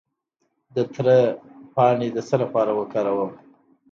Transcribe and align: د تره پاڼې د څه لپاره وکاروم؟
د 0.75 0.77
تره 0.93 1.19
پاڼې 1.75 2.07
د 2.13 2.17
څه 2.27 2.35
لپاره 2.43 2.71
وکاروم؟ 2.79 3.31